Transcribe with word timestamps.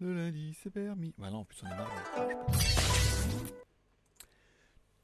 Le 0.00 0.14
lundi, 0.14 0.56
c'est 0.62 0.70
permis. 0.70 1.12
Bah 1.18 1.30
non, 1.30 1.38
en 1.38 1.44
plus, 1.44 1.58
on 1.62 1.66
est 1.66 1.76
mardi. 1.76 1.92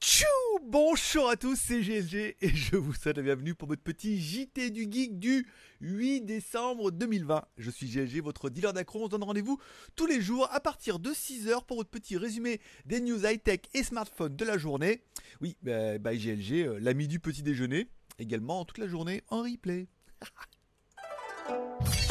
Tchou 0.01 0.25
Bonjour 0.63 1.29
à 1.29 1.37
tous, 1.37 1.55
c'est 1.55 1.83
GLG 1.83 2.37
et 2.41 2.49
je 2.49 2.77
vous 2.77 2.95
souhaite 2.95 3.19
la 3.19 3.23
bienvenue 3.23 3.55
pour 3.55 3.69
votre 3.69 3.83
petit 3.83 4.19
JT 4.19 4.71
du 4.71 4.91
Geek 4.91 5.19
du 5.19 5.47
8 5.83 6.23
décembre 6.23 6.91
2020. 6.91 7.45
Je 7.59 7.71
suis 7.71 7.87
GLG, 7.87 8.23
votre 8.23 8.49
dealer 8.49 8.73
d'accro. 8.73 9.03
On 9.03 9.05
se 9.05 9.11
donne 9.11 9.25
rendez-vous 9.25 9.61
tous 9.97 10.07
les 10.07 10.23
jours 10.23 10.49
à 10.51 10.61
partir 10.61 10.99
de 10.99 11.11
6h 11.11 11.67
pour 11.67 11.77
votre 11.77 11.91
petit 11.91 12.17
résumé 12.17 12.61
des 12.87 13.01
news 13.01 13.27
high-tech 13.27 13.61
et 13.75 13.83
smartphones 13.83 14.35
de 14.35 14.45
la 14.47 14.57
journée. 14.57 15.03
Oui, 15.43 15.59
bah, 15.63 15.99
GLG, 15.99 16.67
euh, 16.67 16.79
l'ami 16.81 17.07
du 17.07 17.21
petit 17.21 17.43
déjeuner. 17.43 17.89
Également 18.19 18.65
toute 18.65 18.79
la 18.79 18.89
journée 18.89 19.23
en 19.29 19.43
replay. 19.43 19.89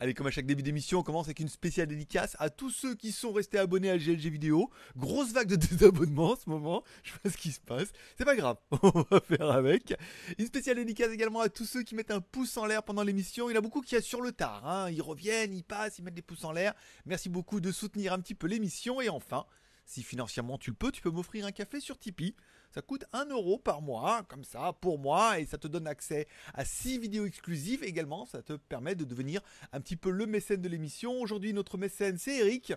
Allez, 0.00 0.14
comme 0.14 0.28
à 0.28 0.30
chaque 0.30 0.46
début 0.46 0.62
d'émission, 0.62 1.00
on 1.00 1.02
commence 1.02 1.26
avec 1.26 1.40
une 1.40 1.48
spéciale 1.48 1.88
dédicace 1.88 2.36
à 2.38 2.50
tous 2.50 2.70
ceux 2.70 2.94
qui 2.94 3.10
sont 3.10 3.32
restés 3.32 3.58
abonnés 3.58 3.90
à 3.90 3.98
GLG 3.98 4.28
Vidéo. 4.30 4.70
Grosse 4.96 5.32
vague 5.32 5.48
de 5.48 5.56
désabonnements 5.76 6.30
en 6.30 6.36
ce 6.36 6.48
moment. 6.48 6.84
Je 7.02 7.10
sais 7.10 7.18
pas 7.18 7.30
ce 7.30 7.36
qui 7.36 7.50
se 7.50 7.58
passe. 7.58 7.88
C'est 8.16 8.24
pas 8.24 8.36
grave. 8.36 8.58
On 8.82 9.04
va 9.10 9.20
faire 9.20 9.50
avec. 9.50 9.94
Une 10.38 10.46
spéciale 10.46 10.76
dédicace 10.76 11.10
également 11.10 11.40
à 11.40 11.48
tous 11.48 11.64
ceux 11.64 11.82
qui 11.82 11.96
mettent 11.96 12.12
un 12.12 12.20
pouce 12.20 12.56
en 12.56 12.64
l'air 12.66 12.84
pendant 12.84 13.02
l'émission. 13.02 13.50
Il 13.50 13.54
y 13.54 13.56
en 13.56 13.58
a 13.58 13.60
beaucoup 13.60 13.80
qui 13.80 13.96
a 13.96 14.00
sur 14.00 14.20
le 14.20 14.30
tard. 14.30 14.64
hein. 14.68 14.88
Ils 14.88 15.02
reviennent, 15.02 15.52
ils 15.52 15.64
passent, 15.64 15.98
ils 15.98 16.02
mettent 16.04 16.14
des 16.14 16.22
pouces 16.22 16.44
en 16.44 16.52
l'air. 16.52 16.74
Merci 17.04 17.28
beaucoup 17.28 17.60
de 17.60 17.72
soutenir 17.72 18.12
un 18.12 18.20
petit 18.20 18.36
peu 18.36 18.46
l'émission. 18.46 19.00
Et 19.00 19.08
enfin, 19.08 19.46
si 19.88 20.02
financièrement 20.02 20.58
tu 20.58 20.70
le 20.70 20.76
peux, 20.76 20.92
tu 20.92 21.00
peux 21.00 21.10
m'offrir 21.10 21.46
un 21.46 21.50
café 21.50 21.80
sur 21.80 21.98
Tipeee. 21.98 22.36
Ça 22.70 22.82
coûte 22.82 23.06
1 23.14 23.30
euro 23.30 23.58
par 23.58 23.80
mois, 23.80 24.22
comme 24.24 24.44
ça, 24.44 24.74
pour 24.74 24.98
moi, 24.98 25.40
et 25.40 25.46
ça 25.46 25.56
te 25.56 25.66
donne 25.66 25.86
accès 25.86 26.28
à 26.52 26.66
6 26.66 26.98
vidéos 26.98 27.24
exclusives. 27.24 27.82
Également, 27.82 28.26
ça 28.26 28.42
te 28.42 28.52
permet 28.52 28.94
de 28.94 29.04
devenir 29.04 29.40
un 29.72 29.80
petit 29.80 29.96
peu 29.96 30.10
le 30.10 30.26
mécène 30.26 30.60
de 30.60 30.68
l'émission. 30.68 31.18
Aujourd'hui, 31.22 31.54
notre 31.54 31.78
mécène, 31.78 32.18
c'est 32.18 32.36
Eric. 32.36 32.74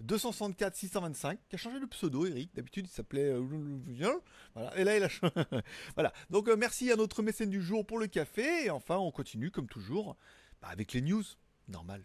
264 0.00 0.74
625 0.74 1.38
qui 1.46 1.56
a 1.56 1.58
changé 1.58 1.78
de 1.78 1.84
pseudo 1.84 2.24
Eric 2.24 2.54
d'habitude 2.54 2.86
il 2.86 2.90
s'appelait 2.90 3.34
euh, 3.34 4.18
voilà 4.54 4.74
et 4.78 4.82
là 4.82 4.96
il 4.96 5.02
a 5.02 5.10
changé 5.10 5.34
voilà 5.94 6.10
donc 6.30 6.48
euh, 6.48 6.56
merci 6.56 6.90
à 6.90 6.96
notre 6.96 7.22
mécène 7.22 7.50
du 7.50 7.60
jour 7.60 7.84
pour 7.84 7.98
le 7.98 8.06
café 8.06 8.64
et 8.64 8.70
enfin 8.70 8.96
on 8.96 9.10
continue 9.10 9.50
comme 9.50 9.68
toujours 9.68 10.16
bah, 10.62 10.68
avec 10.70 10.94
les 10.94 11.02
news 11.02 11.22
normal 11.68 12.02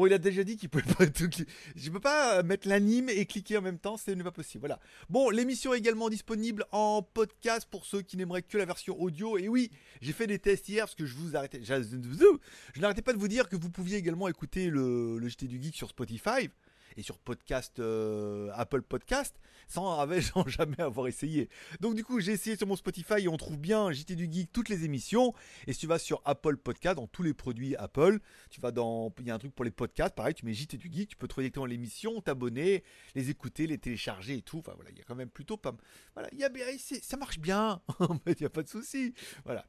Bon, 0.00 0.06
il 0.06 0.14
a 0.14 0.18
déjà 0.18 0.44
dit 0.44 0.56
qu'il 0.56 0.70
pouvait 0.70 0.94
pas 0.94 1.06
tout 1.08 1.28
Je 1.76 1.90
peux 1.90 2.00
pas 2.00 2.42
mettre 2.42 2.66
l'anime 2.66 3.10
et 3.10 3.26
cliquer 3.26 3.58
en 3.58 3.60
même 3.60 3.78
temps, 3.78 3.98
ce 3.98 4.10
n'est 4.12 4.24
pas 4.24 4.30
possible. 4.30 4.60
Voilà. 4.60 4.80
Bon, 5.10 5.28
l'émission 5.28 5.74
est 5.74 5.78
également 5.78 6.08
disponible 6.08 6.64
en 6.72 7.02
podcast 7.02 7.68
pour 7.70 7.84
ceux 7.84 8.00
qui 8.00 8.16
n'aimeraient 8.16 8.40
que 8.40 8.56
la 8.56 8.64
version 8.64 8.98
audio. 8.98 9.36
Et 9.36 9.50
oui, 9.50 9.70
j'ai 10.00 10.14
fait 10.14 10.26
des 10.26 10.38
tests 10.38 10.70
hier 10.70 10.86
parce 10.86 10.94
que 10.94 11.04
je 11.04 11.14
vous 11.16 11.36
arrêtais. 11.36 11.60
Je 11.62 11.74
je 12.72 12.80
n'arrêtais 12.80 13.02
pas 13.02 13.12
de 13.12 13.18
vous 13.18 13.28
dire 13.28 13.46
que 13.46 13.56
vous 13.56 13.68
pouviez 13.68 13.98
également 13.98 14.26
écouter 14.26 14.70
le, 14.70 15.18
le 15.18 15.28
JT 15.28 15.48
du 15.48 15.62
Geek 15.62 15.76
sur 15.76 15.90
Spotify 15.90 16.48
et 16.96 17.02
sur 17.02 17.18
podcast 17.18 17.78
euh, 17.78 18.50
Apple 18.54 18.82
Podcast 18.82 19.40
sans, 19.68 20.06
jamais 20.46 20.80
avoir 20.80 21.06
essayé. 21.06 21.48
Donc 21.80 21.94
du 21.94 22.04
coup, 22.04 22.20
j'ai 22.20 22.32
essayé 22.32 22.56
sur 22.56 22.66
mon 22.66 22.76
Spotify 22.76 23.20
et 23.20 23.28
on 23.28 23.36
trouve 23.36 23.56
bien 23.56 23.92
JT 23.92 24.16
du 24.16 24.30
Geek 24.30 24.52
toutes 24.52 24.68
les 24.68 24.84
émissions. 24.84 25.32
Et 25.66 25.72
si 25.72 25.80
tu 25.80 25.86
vas 25.86 25.98
sur 25.98 26.20
Apple 26.24 26.56
Podcast, 26.56 26.96
dans 26.96 27.06
tous 27.06 27.22
les 27.22 27.34
produits 27.34 27.76
Apple, 27.76 28.18
tu 28.50 28.60
vas 28.60 28.72
dans, 28.72 29.14
il 29.20 29.26
y 29.26 29.30
a 29.30 29.34
un 29.34 29.38
truc 29.38 29.54
pour 29.54 29.64
les 29.64 29.70
podcasts, 29.70 30.14
pareil, 30.14 30.34
tu 30.34 30.44
mets 30.44 30.54
JT 30.54 30.76
du 30.76 30.90
Geek, 30.92 31.10
tu 31.10 31.16
peux 31.16 31.28
trouver 31.28 31.44
directement 31.44 31.66
l'émission, 31.66 32.20
t'abonner, 32.20 32.82
les 33.14 33.30
écouter, 33.30 33.66
les 33.66 33.78
télécharger 33.78 34.34
et 34.34 34.42
tout. 34.42 34.58
Enfin 34.58 34.72
voilà, 34.74 34.90
il 34.90 34.98
y 34.98 35.00
a 35.00 35.04
quand 35.04 35.14
même 35.14 35.30
plutôt 35.30 35.56
pas, 35.56 35.76
voilà, 36.14 36.28
il 36.32 36.38
y 36.40 36.44
a, 36.44 36.50
ça 37.02 37.16
marche 37.16 37.38
bien, 37.38 37.80
il 38.26 38.40
y 38.40 38.44
a 38.44 38.50
pas 38.50 38.62
de 38.62 38.68
souci. 38.68 39.14
Voilà. 39.44 39.66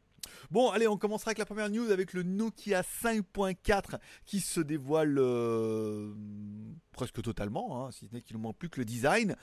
Bon, 0.49 0.69
allez, 0.69 0.87
on 0.87 0.97
commencera 0.97 1.29
avec 1.29 1.37
la 1.37 1.45
première 1.45 1.69
news 1.69 1.91
avec 1.91 2.13
le 2.13 2.23
Nokia 2.23 2.81
5.4 2.81 3.99
qui 4.25 4.39
se 4.39 4.59
dévoile 4.59 5.17
euh, 5.17 6.13
presque 6.91 7.21
totalement, 7.21 7.85
hein, 7.85 7.91
si 7.91 8.07
ce 8.07 8.13
n'est 8.13 8.21
qu'il 8.21 8.37
ne 8.37 8.41
manque 8.41 8.57
plus 8.57 8.69
que 8.69 8.79
le 8.79 8.85
design. 8.85 9.35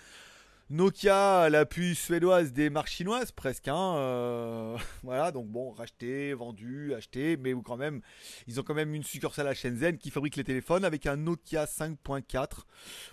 Nokia, 0.70 1.48
la 1.48 1.64
puce 1.64 1.98
suédoise 1.98 2.52
des 2.52 2.68
marques 2.68 2.89
chinoises, 2.89 3.33
presque. 3.33 3.68
Hein, 3.68 3.95
euh, 3.96 4.77
voilà, 5.02 5.33
donc 5.33 5.48
bon, 5.48 5.70
racheté, 5.70 6.34
vendu, 6.34 6.92
acheté, 6.92 7.39
mais 7.39 7.55
quand 7.64 7.79
même, 7.79 8.02
ils 8.46 8.61
ont 8.61 8.62
quand 8.62 8.74
même 8.74 8.95
une 8.95 9.02
succursale 9.02 9.48
à 9.48 9.55
Shenzhen 9.55 9.96
qui 9.96 10.11
fabrique 10.11 10.36
les 10.36 10.45
téléphones 10.45 10.84
avec 10.84 11.06
un 11.06 11.17
Nokia 11.17 11.64
5.4. 11.64 12.64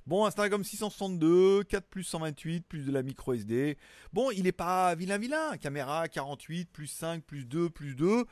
Bon, 0.05 0.29
Snapdragon 0.29 0.61
662, 0.61 1.63
4 1.63 1.88
plus 1.88 2.03
128, 2.03 2.66
plus 2.67 2.85
de 2.85 2.91
la 2.91 3.03
micro 3.03 3.33
SD. 3.33 3.77
Bon, 4.11 4.31
il 4.31 4.47
est 4.47 4.51
pas 4.51 4.93
vilain 4.95 5.17
vilain. 5.17 5.55
Caméra 5.55 6.09
48, 6.09 6.69
plus 6.73 6.87
5, 6.87 7.23
plus 7.23 7.45
2, 7.45 7.69
plus 7.69 7.95
2. 7.95 8.25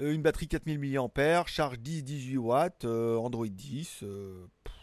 Euh, 0.00 0.12
une 0.12 0.22
batterie 0.22 0.48
4000 0.48 0.80
mAh, 0.80 1.44
charge 1.46 1.78
10-18 1.78 2.38
watts, 2.38 2.84
euh, 2.84 3.16
Android 3.18 3.46
10. 3.46 4.00
euh, 4.02 4.48
pff, 4.64 4.73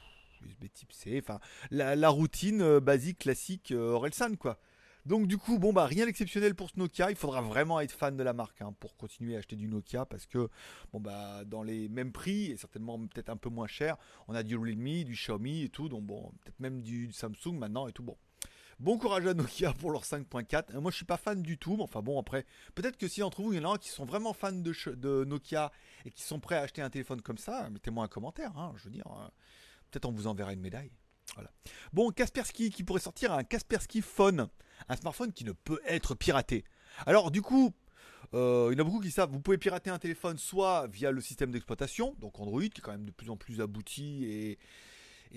USB 0.46 0.66
type 0.74 0.92
C, 0.92 1.22
enfin 1.24 1.40
la, 1.70 2.10
routine 2.10 2.62
euh, 2.62 2.80
basique 2.80 3.20
classique 3.20 3.72
euh, 3.72 3.94
Orelsan 3.94 4.36
quoi. 4.36 4.60
Donc 5.06 5.26
du 5.28 5.38
coup 5.38 5.58
bon 5.58 5.74
bah 5.74 5.86
rien 5.86 6.06
d'exceptionnel 6.06 6.54
pour 6.54 6.70
ce 6.70 6.78
Nokia, 6.78 7.10
il 7.10 7.16
faudra 7.16 7.42
vraiment 7.42 7.80
être 7.80 7.92
fan 7.92 8.16
de 8.16 8.22
la 8.22 8.34
marque 8.34 8.62
hein, 8.62 8.76
pour 8.80 8.96
continuer 8.96 9.36
à 9.36 9.40
acheter 9.40 9.56
du 9.56 9.68
Nokia 9.68 10.06
parce 10.06 10.28
que 10.28 10.48
bon 10.94 11.00
bah 11.00 11.44
dans 11.46 11.64
les 11.64 11.90
mêmes 11.90 12.12
prix 12.12 12.52
et 12.52 12.58
certainement 12.58 13.00
peut-être 13.00 13.30
un 13.30 13.38
peu 13.38 13.50
moins 13.50 13.66
cher, 13.66 13.98
on 14.28 14.36
a 14.36 14.44
du 14.44 14.56
Realme, 14.56 15.04
du 15.04 15.14
Xiaomi 15.14 15.64
et 15.64 15.70
tout, 15.70 15.90
donc 15.90 16.04
bon 16.04 16.32
peut-être 16.44 16.60
même 16.60 16.82
du, 16.82 17.12
Samsung 17.12 17.58
maintenant 17.58 17.88
et 17.88 17.94
tout 17.94 18.04
bon. 18.04 18.16
Bon 18.80 18.98
courage 18.98 19.26
à 19.28 19.34
Nokia 19.34 19.74
pour 19.74 19.92
leur 19.92 20.04
5.4. 20.04 20.76
Euh, 20.76 20.82
Moi 20.82 20.92
je 20.92 20.98
suis 20.98 21.06
pas 21.06 21.18
fan 21.18 21.42
du 21.42 21.58
tout, 21.58 21.78
mais 21.78 21.84
enfin 21.84 22.02
bon 22.02 22.20
après 22.20 22.46
peut-être 22.76 22.98
que 22.98 23.08
si 23.08 23.22
d'entre 23.22 23.42
vous 23.42 23.54
il 23.54 23.62
y 23.62 23.66
en 23.66 23.74
a 23.74 23.78
qui 23.80 23.90
sont 23.90 24.06
vraiment 24.06 24.34
fans 24.34 24.52
de, 24.52 25.24
Nokia 25.24 25.72
et 26.06 26.12
qui 26.12 26.22
sont 26.22 26.40
prêts 26.40 26.58
à 26.58 26.62
acheter 26.62 26.84
un 26.84 26.92
téléphone 26.92 27.22
comme 27.22 27.40
ça, 27.40 27.68
mettez-moi 27.72 28.06
un 28.06 28.08
commentaire, 28.08 28.56
hein, 28.56 28.74
je 28.78 28.84
veux 28.84 28.92
dire. 28.92 29.08
Peut-être 29.92 30.06
on 30.06 30.12
vous 30.12 30.28
enverra 30.28 30.54
une 30.54 30.62
médaille. 30.62 30.92
Voilà. 31.36 31.52
Bon, 31.94 32.10
Kaspersky 32.12 32.70
qui 32.70 32.84
pourrait 32.84 33.02
sortir 33.02 33.32
un 33.34 33.44
Kaspersky 33.44 34.02
Phone, 34.02 34.48
un 34.90 34.96
smartphone 34.96 35.32
qui 35.32 35.46
ne 35.46 35.52
peut 35.52 35.80
être 35.86 36.16
piraté. 36.16 36.64
Alors 37.06 37.32
du 37.32 37.42
coup, 37.42 37.74
euh, 38.34 38.70
il 38.72 38.78
y 38.78 38.82
en 38.82 38.86
a 38.86 38.86
beaucoup 38.86 39.02
qui 39.02 39.12
savent, 39.12 39.32
vous 39.32 39.40
pouvez 39.40 39.58
pirater 39.58 39.90
un 39.90 40.00
téléphone 40.00 40.38
soit 40.38 40.88
via 40.88 41.12
le 41.12 41.22
système 41.22 41.52
d'exploitation, 41.52 42.16
donc 42.20 42.40
Android 42.40 42.62
qui 42.62 42.80
est 42.80 42.82
quand 42.82 42.92
même 42.92 43.06
de 43.06 43.12
plus 43.12 43.30
en 43.30 43.38
plus 43.38 43.62
abouti 43.62 44.26
et, 44.26 44.58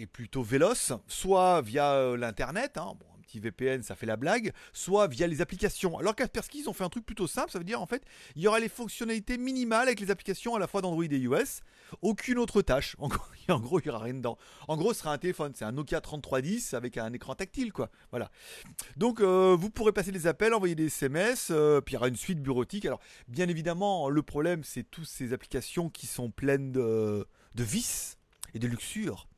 plutôt 0.07 0.43
véloce, 0.43 0.93
soit 1.07 1.61
via 1.63 1.93
euh, 1.93 2.17
l'internet, 2.17 2.79
hein, 2.79 2.95
petit 3.25 3.41
VPN 3.41 3.83
ça 3.83 3.95
fait 3.95 4.07
la 4.07 4.17
blague, 4.17 4.53
soit 4.73 5.07
via 5.07 5.27
les 5.27 5.41
applications. 5.41 5.99
Alors 5.99 6.15
Kaspersky 6.15 6.61
ils 6.61 6.69
ont 6.69 6.73
fait 6.73 6.85
un 6.85 6.89
truc 6.89 7.05
plutôt 7.05 7.27
simple, 7.27 7.51
ça 7.51 7.59
veut 7.59 7.65
dire 7.65 7.81
en 7.81 7.87
fait 7.87 8.03
il 8.37 8.43
y 8.43 8.49
aura 8.49 8.61
les 8.61 8.69
fonctionnalités 8.69 9.39
minimales 9.39 9.89
avec 9.89 10.01
les 10.01 10.11
applications 10.11 10.55
à 10.55 10.59
la 10.59 10.67
fois 10.67 10.81
d'Android 10.81 11.05
et 11.05 11.17
iOS, 11.17 11.63
aucune 12.03 12.39
autre 12.39 12.63
tâche. 12.63 12.97
En 12.99 13.09
gros, 13.09 13.23
il 13.49 13.85
n'y 13.85 13.91
aura 13.91 14.05
rien 14.05 14.15
dedans. 14.15 14.39
En 14.69 14.77
gros, 14.77 14.93
ce 14.93 15.01
sera 15.01 15.13
un 15.13 15.19
téléphone, 15.19 15.53
c'est 15.55 15.65
un 15.65 15.73
Nokia 15.73 16.01
3310 16.01 16.75
avec 16.75 16.99
un 16.99 17.13
écran 17.13 17.35
tactile, 17.35 17.73
quoi. 17.73 17.91
Voilà. 18.11 18.31
Donc, 18.97 19.21
euh, 19.21 19.57
vous 19.59 19.71
pourrez 19.71 19.93
passer 19.93 20.13
des 20.13 20.27
appels, 20.27 20.55
envoyer 20.55 20.75
des 20.75 20.87
SMS, 20.87 21.49
euh, 21.51 21.81
puis 21.81 21.93
il 21.93 21.95
y 21.95 21.99
aura 21.99 22.09
une 22.09 22.17
suite 22.17 22.41
bureautique. 22.41 22.87
Alors, 22.87 23.01
bien 23.29 23.49
évidemment, 23.49 24.09
le 24.09 24.23
problème, 24.23 24.63
c'est 24.65 24.85
toutes 24.85 25.07
ces 25.07 25.33
applications 25.33 25.91
qui 25.91 26.07
sont 26.07 26.31
pleines 26.31 26.73
de, 26.73 27.27
de 27.55 27.63
vices 27.63 28.19
et 28.55 28.59
de 28.59 28.67
luxure. 28.67 29.29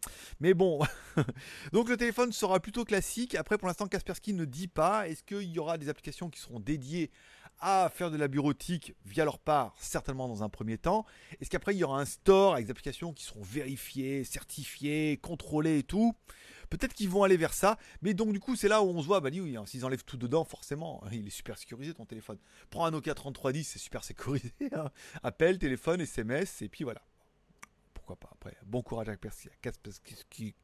Mais 0.41 0.55
bon, 0.55 0.81
donc 1.73 1.89
le 1.89 1.97
téléphone 1.97 2.33
sera 2.33 2.61
plutôt 2.61 2.85
classique. 2.85 3.35
Après, 3.35 3.59
pour 3.59 3.67
l'instant, 3.67 3.87
Kaspersky 3.87 4.35
ne 4.35 4.45
dit 4.45 4.69
pas. 4.69 5.09
Est-ce 5.09 5.23
qu'il 5.23 5.51
y 5.51 5.59
aura 5.59 5.79
des 5.79 5.89
applications 5.89 6.31
qui 6.31 6.41
seront 6.41 6.61
dédiées 6.61 7.11
à 7.59 7.91
faire 7.93 8.11
de 8.11 8.19
la 8.19 8.29
bureautique 8.29 8.95
via 9.05 9.25
leur 9.25 9.39
part? 9.39 9.75
Certainement 9.81 10.29
dans 10.29 10.43
un 10.43 10.49
premier 10.49 10.79
temps. 10.79 11.07
Est-ce 11.41 11.51
qu'après, 11.51 11.75
il 11.75 11.79
y 11.79 11.85
aura 11.85 12.01
un 12.01 12.05
store 12.05 12.55
avec 12.55 12.67
des 12.67 12.71
applications 12.71 13.13
qui 13.13 13.25
seront 13.25 13.43
vérifiées, 13.43 14.25
certifiées, 14.25 15.19
contrôlées 15.21 15.79
et 15.79 15.83
tout? 15.83 16.15
Peut-être 16.69 16.95
qu'ils 16.95 17.09
vont 17.09 17.23
aller 17.23 17.37
vers 17.37 17.55
ça, 17.55 17.79
mais 18.03 18.13
donc 18.13 18.33
du 18.33 18.41
coup 18.41 18.57
c'est 18.57 18.67
là 18.67 18.83
où 18.83 18.89
on 18.89 19.01
se 19.01 19.07
voit, 19.07 19.21
bah 19.21 19.31
oui, 19.33 19.57
hein, 19.57 19.65
s'ils 19.67 19.85
enlèvent 19.85 20.05
tout 20.05 20.17
dedans, 20.17 20.45
forcément, 20.45 21.01
il 21.13 21.25
est 21.25 21.31
super 21.31 21.57
sécurisé 21.59 21.95
ton 21.95 22.05
téléphone. 22.07 22.39
Prends 22.71 22.87
un 22.87 22.91
Nokia 22.91 23.15
3310, 23.15 23.65
c'est 23.65 23.79
super 23.79 24.03
sécurisé. 24.05 24.53
hein. 24.73 24.91
Appel, 25.23 25.59
téléphone, 25.59 26.01
SMS, 26.01 26.63
et 26.63 26.69
puis 26.69 26.83
voilà 26.83 27.03
pourquoi 28.07 28.17
pas. 28.17 28.31
Après, 28.33 28.57
bon 28.65 28.83
courage 28.83 29.09
à 29.09 29.17
Percy, 29.17 29.49
à 29.49 29.57
Kaspelski. 29.61 30.55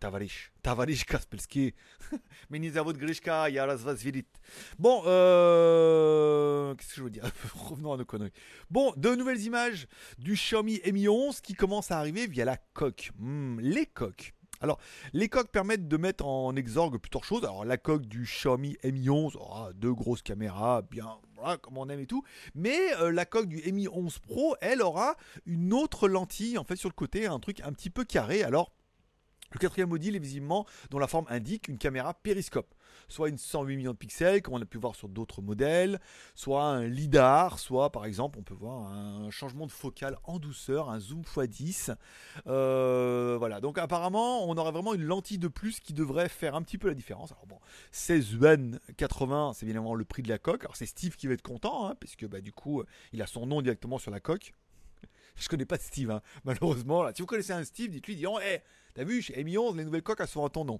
Tavarish. 0.00 0.50
Tavarish 0.62 1.04
Kaspelski. 1.04 1.74
Minizavut 2.50 2.94
Grishka, 2.94 3.48
Yarasvasvilit. 3.48 4.26
Bon, 4.80 5.02
euh, 5.06 6.74
qu'est-ce 6.74 6.88
que 6.88 6.96
je 6.96 7.02
veux 7.04 7.10
dire? 7.10 7.30
Revenons 7.54 7.92
à 7.92 7.96
nos 7.96 8.04
conneries. 8.04 8.32
Bon, 8.68 8.92
de 8.96 9.14
nouvelles 9.14 9.42
images 9.42 9.86
du 10.18 10.34
Xiaomi 10.34 10.80
Mi 10.92 11.08
11 11.08 11.40
qui 11.40 11.54
commence 11.54 11.92
à 11.92 11.98
arriver 11.98 12.26
via 12.26 12.44
la 12.44 12.56
coque. 12.56 13.12
Hmm, 13.18 13.60
les 13.60 13.86
coques. 13.86 14.34
Alors, 14.62 14.78
les 15.12 15.28
coques 15.28 15.50
permettent 15.50 15.88
de 15.88 15.96
mettre 15.96 16.24
en 16.24 16.54
exorgue 16.54 16.98
plusieurs 16.98 17.24
choses. 17.24 17.44
Alors, 17.44 17.64
la 17.64 17.76
coque 17.76 18.06
du 18.06 18.22
Xiaomi 18.22 18.76
Mi 18.84 19.10
11 19.10 19.36
aura 19.36 19.72
deux 19.72 19.92
grosses 19.92 20.22
caméras, 20.22 20.82
bien, 20.82 21.18
voilà, 21.36 21.56
comme 21.58 21.78
on 21.78 21.88
aime 21.88 22.00
et 22.00 22.06
tout. 22.06 22.22
Mais 22.54 22.78
euh, 23.00 23.10
la 23.10 23.26
coque 23.26 23.48
du 23.48 23.72
Mi 23.72 23.88
11 23.88 24.20
Pro, 24.20 24.54
elle 24.60 24.80
aura 24.80 25.16
une 25.46 25.72
autre 25.72 26.08
lentille, 26.08 26.58
en 26.58 26.64
fait, 26.64 26.76
sur 26.76 26.88
le 26.88 26.94
côté, 26.94 27.26
un 27.26 27.40
truc 27.40 27.60
un 27.64 27.72
petit 27.72 27.90
peu 27.90 28.04
carré. 28.04 28.44
Alors, 28.44 28.72
Le 29.52 29.58
quatrième 29.58 29.88
module 29.88 30.16
est 30.16 30.20
visiblement, 30.20 30.66
dont 30.90 30.98
la 30.98 31.06
forme 31.06 31.26
indique, 31.28 31.68
une 31.68 31.78
caméra 31.78 32.14
périscope. 32.14 32.74
Soit 33.08 33.28
une 33.28 33.38
108 33.38 33.76
millions 33.76 33.92
de 33.92 33.96
pixels, 33.96 34.42
comme 34.42 34.54
on 34.54 34.62
a 34.62 34.66
pu 34.66 34.78
voir 34.78 34.94
sur 34.94 35.08
d'autres 35.08 35.42
modèles, 35.42 36.00
soit 36.34 36.64
un 36.64 36.86
LIDAR, 36.86 37.58
soit 37.58 37.90
par 37.90 38.04
exemple, 38.04 38.38
on 38.38 38.42
peut 38.42 38.54
voir 38.54 38.92
un 38.92 39.30
changement 39.30 39.66
de 39.66 39.72
focale 39.72 40.16
en 40.24 40.38
douceur, 40.38 40.90
un 40.90 40.98
zoom 40.98 41.22
x10. 41.22 41.94
Euh, 42.46 43.36
voilà, 43.38 43.60
donc 43.60 43.78
apparemment, 43.78 44.48
on 44.48 44.56
aurait 44.56 44.72
vraiment 44.72 44.94
une 44.94 45.04
lentille 45.04 45.38
de 45.38 45.48
plus 45.48 45.80
qui 45.80 45.92
devrait 45.92 46.28
faire 46.28 46.54
un 46.54 46.62
petit 46.62 46.78
peu 46.78 46.88
la 46.88 46.94
différence. 46.94 47.32
Alors 47.32 47.46
bon, 47.46 47.58
16 47.90 48.34
UN 48.34 48.78
80, 48.96 49.52
c'est 49.54 49.66
évidemment 49.66 49.94
le 49.94 50.04
prix 50.04 50.22
de 50.22 50.28
la 50.28 50.38
coque. 50.38 50.62
Alors 50.64 50.76
c'est 50.76 50.86
Steve 50.86 51.16
qui 51.16 51.26
va 51.26 51.34
être 51.34 51.42
content, 51.42 51.86
hein, 51.86 51.94
puisque 51.98 52.26
bah, 52.26 52.40
du 52.40 52.52
coup, 52.52 52.82
il 53.12 53.20
a 53.22 53.26
son 53.26 53.46
nom 53.46 53.62
directement 53.62 53.98
sur 53.98 54.10
la 54.10 54.20
coque. 54.20 54.54
Je 55.36 55.48
connais 55.48 55.66
pas 55.66 55.78
Steve, 55.78 56.10
hein, 56.10 56.22
malheureusement. 56.44 57.06
Si 57.14 57.22
vous 57.22 57.26
connaissez 57.26 57.52
un 57.52 57.64
Steve, 57.64 57.90
dites-lui, 57.90 58.16
dites, 58.16 58.26
hey, 58.42 58.60
T'as 58.94 59.04
vu, 59.04 59.22
chez 59.22 59.42
Mi 59.42 59.56
11, 59.56 59.76
les 59.76 59.84
nouvelles 59.84 60.02
coques, 60.02 60.20
elles 60.20 60.28
sont 60.28 60.44
à 60.44 60.50
ton 60.50 60.66
nom. 60.66 60.78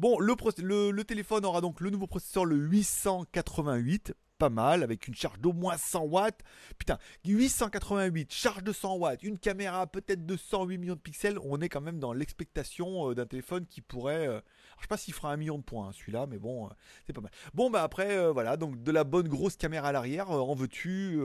Bon, 0.00 0.18
le, 0.18 1.02
téléphone 1.04 1.44
aura 1.44 1.60
donc 1.60 1.80
le 1.80 1.90
nouveau 1.90 2.08
processeur, 2.08 2.44
le 2.44 2.56
888 2.56 4.14
pas 4.38 4.50
mal, 4.50 4.82
avec 4.82 5.08
une 5.08 5.14
charge 5.14 5.38
d'au 5.38 5.52
moins 5.52 5.78
100 5.78 6.02
watts. 6.02 6.40
Putain, 6.76 6.98
888, 7.24 8.32
charge 8.32 8.64
de 8.64 8.72
100 8.72 8.96
watts, 8.96 9.22
une 9.22 9.38
caméra 9.38 9.86
peut-être 9.86 10.26
de 10.26 10.36
108 10.36 10.76
millions 10.76 10.94
de 10.94 11.00
pixels. 11.00 11.38
On 11.42 11.60
est 11.60 11.68
quand 11.68 11.80
même 11.80 12.00
dans 12.00 12.12
l'expectation 12.12 13.10
euh, 13.10 13.14
d'un 13.14 13.26
téléphone 13.26 13.64
qui 13.64 13.80
pourrait. 13.80 14.26
Euh, 14.26 14.40
je 14.76 14.82
sais 14.82 14.88
pas 14.88 14.98
s'il 14.98 15.14
fera 15.14 15.32
un 15.32 15.36
million 15.36 15.56
de 15.56 15.62
points, 15.62 15.88
hein, 15.88 15.92
celui-là, 15.92 16.26
mais 16.26 16.38
bon, 16.38 16.66
euh, 16.66 16.70
c'est 17.06 17.14
pas 17.14 17.22
mal. 17.22 17.30
Bon, 17.54 17.70
bah 17.70 17.82
après, 17.82 18.30
voilà, 18.32 18.58
donc 18.58 18.82
de 18.82 18.90
la 18.90 19.04
bonne 19.04 19.28
grosse 19.28 19.56
caméra 19.56 19.88
à 19.88 19.92
l'arrière, 19.92 20.30
en 20.30 20.54
veux-tu, 20.54 21.18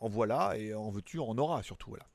en 0.00 0.08
voilà, 0.08 0.56
et 0.56 0.74
en 0.74 0.90
veux-tu, 0.90 1.18
en 1.18 1.36
aura 1.38 1.62
surtout, 1.62 1.90
voilà. 1.90 2.06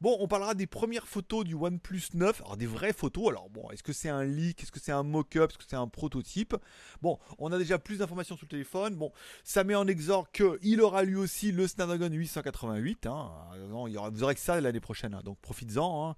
Bon, 0.00 0.16
on 0.20 0.28
parlera 0.28 0.54
des 0.54 0.66
premières 0.66 1.06
photos 1.06 1.44
du 1.44 1.54
OnePlus 1.54 2.02
9. 2.14 2.42
Alors, 2.42 2.56
des 2.56 2.66
vraies 2.66 2.92
photos. 2.92 3.28
Alors, 3.28 3.48
bon, 3.48 3.70
est-ce 3.70 3.82
que 3.82 3.92
c'est 3.92 4.08
un 4.08 4.24
leak 4.24 4.62
Est-ce 4.62 4.72
que 4.72 4.80
c'est 4.80 4.92
un 4.92 5.02
mock-up 5.02 5.50
Est-ce 5.50 5.58
que 5.58 5.64
c'est 5.68 5.76
un 5.76 5.88
prototype? 5.88 6.56
Bon, 7.00 7.18
on 7.38 7.52
a 7.52 7.58
déjà 7.58 7.78
plus 7.78 7.98
d'informations 7.98 8.36
sur 8.36 8.44
le 8.44 8.50
téléphone. 8.50 8.96
Bon, 8.96 9.12
ça 9.44 9.64
met 9.64 9.74
en 9.74 9.86
exorgue 9.86 10.26
qu'il 10.32 10.80
aura 10.82 11.04
lui 11.04 11.16
aussi 11.16 11.52
le 11.52 11.66
Snapdragon 11.66 12.10
888. 12.12 13.06
Hein. 13.06 13.30
vous 13.70 14.22
aurez 14.22 14.34
que 14.34 14.40
ça 14.40 14.60
l'année 14.60 14.80
prochaine. 14.80 15.14
Hein. 15.14 15.22
donc, 15.24 15.38
profites-en. 15.40 16.10
Hein. 16.10 16.16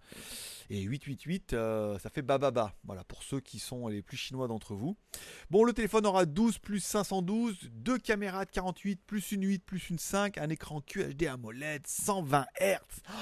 Et 0.70 0.82
888, 0.82 1.52
euh, 1.52 1.98
ça 1.98 2.10
fait 2.10 2.22
bababa. 2.22 2.72
Voilà, 2.84 3.04
pour 3.04 3.22
ceux 3.22 3.40
qui 3.40 3.58
sont 3.58 3.88
les 3.88 4.02
plus 4.02 4.16
chinois 4.16 4.48
d'entre 4.48 4.74
vous. 4.74 4.96
Bon, 5.50 5.64
le 5.64 5.72
téléphone 5.72 6.06
aura 6.06 6.26
12 6.26 6.58
plus 6.58 6.80
512, 6.80 7.70
deux 7.72 7.98
caméras 7.98 8.44
de 8.44 8.50
48, 8.50 9.00
plus 9.06 9.32
une 9.32 9.44
8, 9.44 9.64
plus 9.64 9.90
une 9.90 9.98
5, 9.98 10.38
un 10.38 10.48
écran 10.48 10.80
QHD 10.80 11.24
AMOLED, 11.24 11.86
120 11.86 12.46
Hz. 12.60 12.78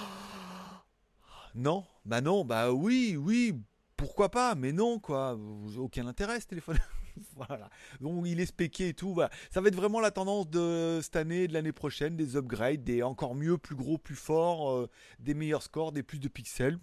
Non, 1.57 1.85
bah 2.05 2.21
non, 2.21 2.45
bah 2.45 2.73
oui, 2.73 3.17
oui, 3.17 3.55
pourquoi 3.97 4.29
pas, 4.29 4.57
mais 4.57 4.73
non, 4.73 4.99
quoi. 4.99 5.39
Aucun 5.79 6.09
intérêt 6.09 6.41
ce 6.41 6.47
téléphone. 6.47 6.79
voilà. 7.37 7.71
Donc 8.01 8.25
il 8.27 8.41
est 8.41 8.47
spéqué 8.47 8.89
et 8.89 8.95
tout. 8.95 9.19
Ça 9.51 9.61
va 9.61 9.69
être 9.69 9.77
vraiment 9.77 10.01
la 10.01 10.11
tendance 10.11 10.49
de 10.49 11.01
cette 11.03 11.17
année, 11.17 11.47
de 11.47 11.53
l'année 11.53 11.73
prochaine, 11.73 12.17
des 12.17 12.37
upgrades, 12.37 12.83
des 12.83 13.03
encore 13.03 13.35
mieux, 13.35 13.59
plus 13.59 13.77
gros, 13.77 13.99
plus 13.99 14.17
forts, 14.17 14.71
euh, 14.71 14.91
des 15.21 15.35
meilleurs 15.35 15.63
scores, 15.63 15.93
des 15.93 16.03
plus 16.03 16.19
de 16.19 16.29
pixels. 16.29 16.79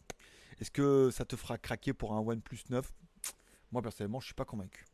Est-ce 0.62 0.72
que 0.72 1.10
ça 1.12 1.26
te 1.26 1.36
fera 1.36 1.58
craquer 1.58 1.92
pour 1.92 2.14
un 2.14 2.20
OnePlus 2.20 2.60
9 2.70 2.88
Moi 3.72 3.82
personnellement, 3.82 4.20
je 4.20 4.28
suis 4.28 4.36
pas 4.36 4.46
convaincu. 4.46 4.86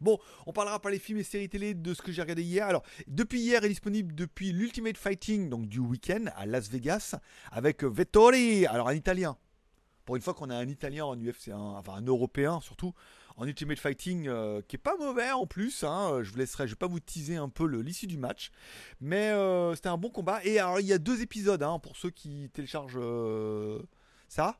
Bon, 0.00 0.18
on 0.46 0.52
parlera 0.52 0.80
pas 0.80 0.90
les 0.90 0.98
films 0.98 1.18
et 1.18 1.22
séries 1.22 1.48
télé 1.48 1.72
de 1.72 1.94
ce 1.94 2.02
que 2.02 2.12
j'ai 2.12 2.20
regardé 2.20 2.42
hier. 2.42 2.66
Alors, 2.66 2.82
depuis 3.06 3.40
hier 3.40 3.64
est 3.64 3.68
disponible 3.68 4.14
depuis 4.14 4.52
l'Ultimate 4.52 4.98
Fighting, 4.98 5.48
donc 5.48 5.66
du 5.66 5.78
week-end 5.78 6.26
à 6.36 6.44
Las 6.46 6.68
Vegas, 6.68 7.14
avec 7.50 7.82
Vettori, 7.82 8.66
alors 8.66 8.88
un 8.88 8.94
italien. 8.94 9.38
Pour 10.04 10.16
une 10.16 10.22
fois 10.22 10.34
qu'on 10.34 10.50
a 10.50 10.56
un 10.56 10.68
italien 10.68 11.06
en 11.06 11.16
UFC, 11.16 11.48
enfin 11.54 11.94
un 11.94 12.04
européen 12.04 12.60
surtout, 12.60 12.92
en 13.36 13.46
Ultimate 13.46 13.78
Fighting, 13.78 14.28
euh, 14.28 14.60
qui 14.68 14.76
est 14.76 14.78
pas 14.78 14.96
mauvais 14.98 15.30
en 15.30 15.46
plus. 15.46 15.82
Hein. 15.84 16.22
je 16.22 16.30
vous 16.30 16.38
laisserai, 16.38 16.66
je 16.66 16.72
vais 16.72 16.78
pas 16.78 16.88
vous 16.88 17.00
teaser 17.00 17.36
un 17.36 17.48
peu 17.48 17.64
l'issue 17.66 18.06
du 18.06 18.18
match, 18.18 18.50
mais 19.00 19.30
euh, 19.30 19.74
c'était 19.74 19.88
un 19.88 19.96
bon 19.96 20.10
combat. 20.10 20.44
Et 20.44 20.58
alors, 20.58 20.80
il 20.80 20.86
y 20.86 20.92
a 20.92 20.98
deux 20.98 21.22
épisodes 21.22 21.62
hein, 21.62 21.78
pour 21.78 21.96
ceux 21.96 22.10
qui 22.10 22.50
téléchargent 22.52 22.98
euh, 23.00 23.80
ça. 24.28 24.58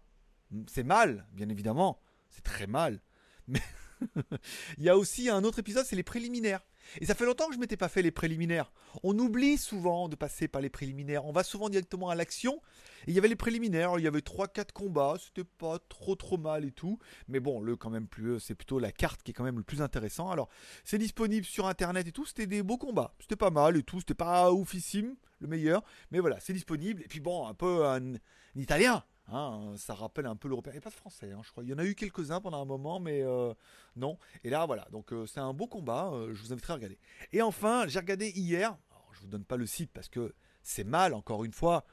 C'est 0.69 0.85
mal, 0.85 1.27
bien 1.33 1.49
évidemment. 1.49 2.01
C'est 2.31 2.45
très 2.45 2.67
mal. 2.67 3.01
Mais 3.47 3.61
il 4.79 4.85
y 4.85 4.89
a 4.89 4.97
aussi 4.97 5.29
un 5.29 5.45
autre 5.45 5.59
épisode, 5.59 5.85
c'est 5.87 5.97
les 5.97 6.03
préliminaires. 6.03 6.61
Et 7.01 7.07
ça 7.07 7.15
fait 7.15 7.25
longtemps 7.25 7.49
que 7.49 7.55
je 7.55 7.59
m'étais 7.59 7.77
pas 7.77 7.89
fait 7.89 8.03
les 8.03 8.11
préliminaires. 8.11 8.73
On 9.03 9.19
oublie 9.19 9.57
souvent 9.57 10.09
de 10.09 10.17
passer 10.17 10.49
par 10.49 10.61
les 10.61 10.69
préliminaires. 10.69 11.25
On 11.25 11.33
va 11.33 11.43
souvent 11.43 11.69
directement 11.69 12.11
à 12.11 12.15
l'action. 12.15 12.61
Et 13.07 13.11
il 13.11 13.15
y 13.15 13.19
avait 13.19 13.29
les 13.29 13.37
préliminaires, 13.37 13.99
il 13.99 14.05
y 14.05 14.07
avait 14.07 14.21
3-4 14.21 14.73
combats, 14.73 15.17
c'était 15.19 15.45
pas 15.45 15.79
trop 15.89 16.15
trop 16.15 16.37
mal 16.37 16.65
et 16.65 16.73
tout. 16.73 16.99
Mais 17.29 17.41
bon, 17.41 17.61
le 17.61 17.77
quand 17.77 17.91
même 17.91 18.07
plus, 18.07 18.41
c'est 18.41 18.55
plutôt 18.55 18.79
la 18.79 18.93
carte 18.93 19.23
qui 19.23 19.31
est 19.31 19.35
quand 19.35 19.45
même 19.45 19.59
le 19.59 19.65
plus 19.65 19.83
intéressant. 19.83 20.31
Alors, 20.31 20.49
c'est 20.85 20.99
disponible 20.99 21.47
sur 21.47 21.67
internet 21.67 22.07
et 22.07 22.13
tout, 22.13 22.27
c'était 22.27 22.47
des 22.47 22.63
beaux 22.63 22.79
combats. 22.79 23.15
C'était 23.19 23.37
pas 23.37 23.51
mal 23.51 23.77
et 23.77 23.83
tout, 23.83 24.01
c'était 24.01 24.15
pas 24.15 24.53
oufissime, 24.53 25.17
le 25.41 25.49
meilleur. 25.49 25.83
Mais 26.11 26.21
voilà, 26.21 26.39
c'est 26.41 26.53
disponible. 26.53 27.03
Et 27.03 27.09
puis 27.09 27.21
bon, 27.21 27.47
un 27.47 27.55
peu 27.55 27.87
un 27.87 28.15
italien. 28.55 29.05
Hein, 29.29 29.73
ça 29.77 29.95
rappelle 29.95 30.27
un 30.27 30.37
peu 30.37 30.49
l'européen. 30.49 30.75
Et 30.75 30.81
pas 30.81 30.91
de 30.91 30.95
français, 30.95 31.33
hein, 31.33 31.41
je 31.43 31.51
crois. 31.51 31.65
Il 31.65 31.71
y 31.71 31.75
en 31.75 31.79
a 31.79 31.85
eu 31.85 31.95
quelques-uns 31.95 32.41
pendant 32.41 32.61
un 32.61 32.67
moment, 32.67 33.01
mais 33.01 33.23
euh, 33.23 33.55
non. 33.97 34.19
Et 34.43 34.51
là, 34.51 34.67
voilà. 34.67 34.87
Donc, 34.93 35.13
euh, 35.13 35.27
c'est 35.27 35.41
un 35.41 35.55
beau 35.55 35.67
combat. 35.67 36.11
Euh, 36.13 36.35
je 36.35 36.43
vous 36.43 36.53
inviterai 36.53 36.73
à 36.75 36.77
regarder. 36.77 36.99
Et 37.33 37.41
enfin, 37.41 37.87
j'ai 37.89 37.99
regardé 37.99 38.31
hier. 38.31 38.77
Alors, 38.91 39.09
je 39.13 39.21
vous 39.21 39.29
donne 39.29 39.45
pas 39.45 39.57
le 39.57 39.67
site 39.67 39.91
parce 39.93 40.09
que 40.09 40.35
c'est 40.63 40.85
mal, 40.85 41.15
encore 41.15 41.45
une 41.45 41.53
fois. 41.53 41.85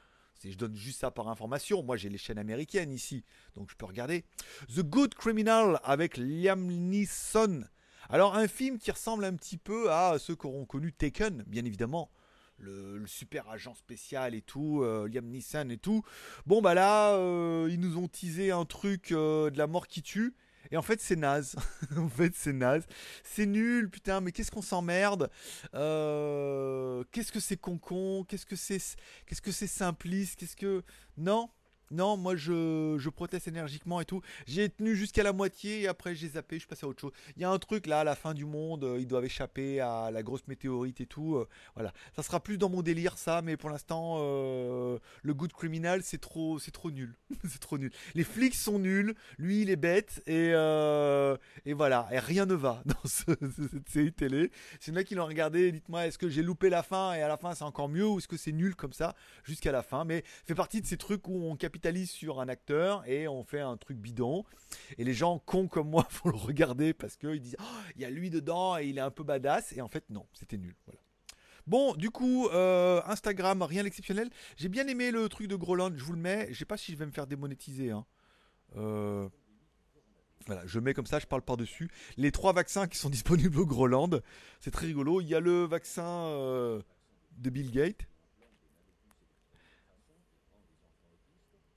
Je 0.44 0.56
donne 0.56 0.74
juste 0.74 1.00
ça 1.00 1.10
par 1.12 1.28
information. 1.28 1.82
Moi, 1.82 1.96
j'ai 1.96 2.08
les 2.08 2.18
chaînes 2.18 2.38
américaines 2.38 2.90
ici, 2.90 3.24
donc 3.54 3.70
je 3.70 3.76
peux 3.76 3.86
regarder. 3.86 4.24
The 4.74 4.80
Good 4.80 5.14
Criminal 5.14 5.78
avec 5.84 6.16
Liam 6.16 6.66
Neeson. 6.66 7.62
Alors, 8.08 8.36
un 8.36 8.48
film 8.48 8.78
qui 8.78 8.90
ressemble 8.90 9.24
un 9.24 9.36
petit 9.36 9.56
peu 9.56 9.92
à 9.92 10.18
ceux 10.18 10.34
qu'auront 10.34 10.64
connu 10.64 10.92
Taken, 10.92 11.44
bien 11.46 11.64
évidemment 11.64 12.10
le, 12.62 13.06
super 13.06 13.48
agent 13.50 13.74
spécial 13.74 14.34
et 14.34 14.42
tout, 14.42 14.82
euh, 14.82 15.08
Liam 15.08 15.26
Neeson 15.26 15.68
et 15.70 15.78
tout. 15.78 16.02
Bon 16.46 16.62
bah 16.62 16.74
là, 16.74 17.14
euh, 17.14 17.68
ils 17.70 17.80
nous 17.80 17.98
ont 17.98 18.08
teasé 18.08 18.50
un 18.50 18.64
truc 18.64 19.12
euh, 19.12 19.50
de 19.50 19.58
la 19.58 19.66
mort 19.66 19.86
qui 19.86 20.02
tue. 20.02 20.34
Et 20.70 20.76
en 20.76 20.82
fait, 20.82 21.00
c'est 21.00 21.16
naze. 21.16 21.56
en 21.96 22.08
fait, 22.08 22.34
c'est 22.34 22.52
naze. 22.52 22.86
C'est 23.24 23.46
nul, 23.46 23.90
putain, 23.90 24.20
mais 24.20 24.32
qu'est-ce 24.32 24.50
qu'on 24.50 24.62
s'emmerde? 24.62 25.28
Qu'est-ce 25.72 27.32
que 27.32 27.40
c'est 27.40 27.58
con-con? 27.58 28.24
Qu'est-ce 28.24 28.46
que 28.46 28.56
c'est 28.56 28.80
Qu'est-ce 29.26 29.42
que 29.42 29.52
c'est 29.52 29.66
simpliste? 29.66 30.38
Qu'est-ce 30.38 30.56
que... 30.56 30.82
Non? 31.18 31.50
Non, 31.92 32.16
moi 32.16 32.36
je, 32.36 33.08
proteste 33.10 33.48
énergiquement 33.48 34.00
et 34.00 34.04
tout. 34.06 34.22
J'ai 34.46 34.70
tenu 34.70 34.96
jusqu'à 34.96 35.22
la 35.22 35.32
moitié 35.32 35.82
et 35.82 35.88
après 35.88 36.14
j'ai 36.14 36.28
zappé, 36.28 36.56
je 36.56 36.60
suis 36.60 36.68
passé 36.68 36.86
à 36.86 36.88
autre 36.88 37.00
chose. 37.00 37.12
Il 37.36 37.42
y 37.42 37.44
a 37.44 37.50
un 37.50 37.58
truc 37.58 37.86
là, 37.86 38.00
à 38.00 38.04
la 38.04 38.14
fin 38.14 38.32
du 38.32 38.46
monde, 38.46 38.84
euh, 38.84 38.98
ils 38.98 39.06
doivent 39.06 39.26
échapper 39.26 39.80
à 39.80 40.10
la 40.10 40.22
grosse 40.22 40.46
météorite 40.48 41.02
et 41.02 41.06
tout. 41.06 41.36
Euh, 41.36 41.46
voilà, 41.74 41.92
ça 42.16 42.22
sera 42.22 42.40
plus 42.40 42.56
dans 42.56 42.70
mon 42.70 42.80
délire 42.80 43.18
ça, 43.18 43.42
mais 43.42 43.58
pour 43.58 43.68
l'instant, 43.68 44.16
euh, 44.20 44.98
le 45.22 45.34
good 45.34 45.52
criminal 45.52 46.02
c'est 46.02 46.20
trop, 46.20 46.58
c'est 46.58 46.70
trop 46.70 46.90
nul. 46.90 47.14
c'est 47.48 47.60
trop 47.60 47.76
nul. 47.76 47.92
Les 48.14 48.24
flics 48.24 48.54
sont 48.54 48.78
nuls, 48.78 49.14
lui 49.36 49.62
il 49.62 49.70
est 49.70 49.76
bête 49.76 50.22
et, 50.26 50.52
et 51.66 51.74
voilà, 51.74 52.08
et 52.10 52.18
rien 52.18 52.46
ne 52.46 52.54
va 52.54 52.82
dans 52.86 53.04
cette 53.04 53.88
série 53.90 54.12
télé. 54.12 54.50
C'est 54.80 54.92
là 54.92 55.04
qui 55.04 55.14
l'ont 55.14 55.26
regardé, 55.26 55.72
dites-moi, 55.72 56.06
est-ce 56.06 56.16
que 56.16 56.30
j'ai 56.30 56.42
loupé 56.42 56.70
la 56.70 56.82
fin 56.82 57.12
et 57.12 57.20
à 57.20 57.28
la 57.28 57.36
fin 57.36 57.54
c'est 57.54 57.64
encore 57.64 57.90
mieux 57.90 58.06
ou 58.06 58.18
est-ce 58.18 58.28
que 58.28 58.38
c'est 58.38 58.52
nul 58.52 58.74
comme 58.74 58.94
ça 58.94 59.14
jusqu'à 59.44 59.72
la 59.72 59.82
fin? 59.82 60.06
Mais 60.06 60.24
fait 60.46 60.54
partie 60.54 60.80
de 60.80 60.86
ces 60.86 60.96
trucs 60.96 61.28
où 61.28 61.44
on 61.44 61.56
sur 62.06 62.40
un 62.40 62.48
acteur 62.48 63.06
et 63.08 63.28
on 63.28 63.42
fait 63.42 63.60
un 63.60 63.76
truc 63.76 63.98
bidon. 63.98 64.44
Et 64.98 65.04
les 65.04 65.14
gens 65.14 65.38
cons 65.38 65.68
comme 65.68 65.90
moi 65.90 66.06
vont 66.22 66.30
le 66.30 66.36
regarder 66.36 66.94
parce 66.94 67.16
qu'ils 67.16 67.40
disent 67.40 67.56
oh, 67.60 67.80
il 67.96 68.02
y 68.02 68.04
a 68.04 68.10
lui 68.10 68.30
dedans 68.30 68.78
et 68.78 68.86
il 68.86 68.98
est 68.98 69.02
un 69.02 69.10
peu 69.10 69.24
badass. 69.24 69.72
Et 69.72 69.80
en 69.80 69.88
fait, 69.88 70.04
non, 70.10 70.26
c'était 70.32 70.58
nul. 70.58 70.74
Voilà. 70.86 71.00
Bon, 71.66 71.94
du 71.94 72.10
coup, 72.10 72.48
euh, 72.48 73.00
Instagram, 73.06 73.62
rien 73.62 73.84
d'exceptionnel. 73.84 74.30
J'ai 74.56 74.68
bien 74.68 74.86
aimé 74.86 75.10
le 75.10 75.28
truc 75.28 75.46
de 75.46 75.56
Groland, 75.56 75.92
je 75.96 76.04
vous 76.04 76.12
le 76.12 76.18
mets. 76.18 76.48
Je 76.50 76.58
sais 76.58 76.64
pas 76.64 76.76
si 76.76 76.92
je 76.92 76.96
vais 76.96 77.06
me 77.06 77.12
faire 77.12 77.26
démonétiser. 77.26 77.90
Hein. 77.90 78.04
Euh, 78.76 79.28
voilà, 80.46 80.66
je 80.66 80.80
mets 80.80 80.94
comme 80.94 81.06
ça, 81.06 81.20
je 81.20 81.26
parle 81.26 81.42
par-dessus. 81.42 81.88
Les 82.16 82.32
trois 82.32 82.52
vaccins 82.52 82.88
qui 82.88 82.98
sont 82.98 83.10
disponibles 83.16 83.58
au 83.58 83.66
Groland, 83.66 84.10
c'est 84.60 84.70
très 84.70 84.86
rigolo. 84.86 85.20
Il 85.20 85.28
y 85.28 85.34
a 85.34 85.40
le 85.40 85.64
vaccin 85.64 86.06
euh, 86.06 86.82
de 87.38 87.50
Bill 87.50 87.70
Gates. 87.70 88.06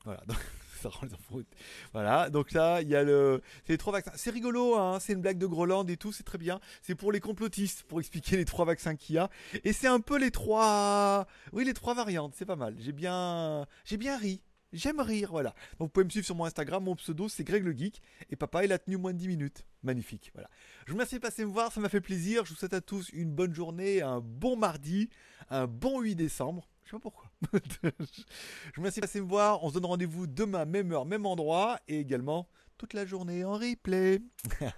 Voilà, 0.06 0.22
donc 0.28 0.38
ça 0.82 0.90
rend 0.90 1.08
les 1.08 1.46
Voilà, 1.92 2.30
donc 2.30 2.52
là, 2.52 2.82
il 2.82 2.88
y 2.88 2.96
a 2.96 3.04
le. 3.04 3.42
C'est 3.66 3.74
les 3.74 3.78
trois 3.78 3.94
vaccins. 3.94 4.12
C'est 4.16 4.30
rigolo, 4.30 4.76
hein, 4.76 5.00
c'est 5.00 5.14
une 5.14 5.22
blague 5.22 5.40
de 5.40 5.48
Groland 5.48 5.86
et 5.88 5.98
tout, 5.98 6.12
c'est 6.12 6.24
très 6.24 6.38
bien. 6.38 6.60
C'est 6.82 6.96
pour 6.96 7.12
les 7.12 7.20
complotistes, 7.20 7.84
pour 7.84 8.00
expliquer 8.00 8.38
les 8.38 8.46
trois 8.46 8.66
vaccins 8.66 8.96
qu'il 8.96 9.16
y 9.16 9.18
a. 9.18 9.30
Et 9.64 9.74
c'est 9.74 9.88
un 9.88 10.00
peu 10.00 10.18
les 10.18 10.32
trois. 10.32 11.28
Oui, 11.52 11.66
les 11.66 11.74
trois 11.74 11.96
variantes, 11.96 12.34
c'est 12.36 12.46
pas 12.46 12.56
mal. 12.56 12.76
J'ai 12.80 12.92
bien. 12.92 13.66
J'ai 13.84 13.98
bien 13.98 14.18
ri. 14.18 14.42
J'aime 14.74 15.00
rire, 15.00 15.30
voilà. 15.32 15.56
Donc 15.80 15.88
vous 15.88 15.90
pouvez 15.90 16.04
me 16.04 16.10
suivre 16.10 16.26
sur 16.26 16.36
mon 16.36 16.44
Instagram, 16.44 16.84
mon 16.84 16.96
pseudo 16.96 17.30
c'est 17.30 17.46
Greg 17.46 17.64
le 17.64 17.72
Geek. 17.72 18.02
Et 18.30 18.36
papa, 18.36 18.66
il 18.66 18.74
a 18.74 18.78
tenu 18.78 18.98
moins 18.98 19.14
de 19.14 19.18
10 19.18 19.30
minutes. 19.30 19.66
Magnifique, 19.84 20.32
voilà. 20.34 20.50
Je 20.86 20.92
vous 20.92 20.98
remercie 20.98 21.16
de 21.16 21.22
passer 21.22 21.46
me 21.46 21.52
voir, 21.52 21.72
ça 21.72 21.80
m'a 21.80 21.88
fait 21.88 22.02
plaisir. 22.02 22.44
Je 22.44 22.50
vous 22.52 22.58
souhaite 22.58 22.74
à 22.74 22.82
tous 22.82 23.10
une 23.14 23.32
bonne 23.32 23.54
journée, 23.54 24.02
un 24.02 24.20
bon 24.20 24.58
mardi, 24.58 25.10
un 25.50 25.66
bon 25.66 26.02
8 26.02 26.16
décembre. 26.16 26.68
Je 26.86 26.92
sais 26.92 26.98
pas 26.98 27.00
pourquoi. 27.00 27.32
je 27.54 27.89
vous 27.89 28.77
remercie 28.77 29.00
de 29.00 29.06
passer 29.06 29.22
me 29.22 29.27
voir. 29.27 29.63
On 29.63 29.70
se 29.70 29.74
donne 29.74 29.86
rendez-vous 29.86 30.27
demain, 30.27 30.65
même 30.65 30.92
heure, 30.92 31.06
même 31.06 31.25
endroit. 31.25 31.80
Et 31.88 32.00
également 32.00 32.48
toute 32.77 32.94
la 32.94 33.06
journée 33.06 33.44
en 33.44 33.54
replay. 33.54 34.22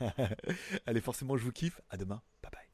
Allez, 0.86 1.02
forcément, 1.02 1.38
je 1.38 1.44
vous 1.44 1.52
kiffe. 1.52 1.82
À 1.90 1.98
demain. 1.98 2.22
Bye 2.42 2.52
bye. 2.52 2.67